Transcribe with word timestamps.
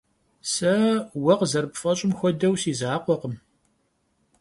Сэ, 0.53 0.73
уэ 1.23 1.33
къызэрыпфӀэщӀым 1.39 2.11
хуэдэу, 2.17 2.55
си 2.61 2.71
закъуэкъым. 2.79 3.35